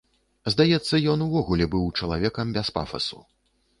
[0.53, 3.19] Здаецца, ён увогуле быў чалавекам без пафасу.